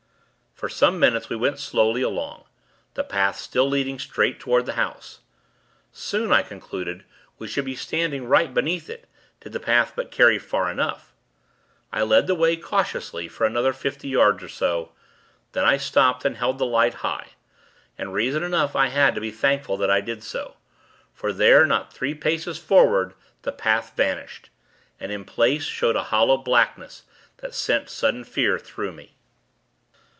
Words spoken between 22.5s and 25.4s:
forward, the path vanished, and, in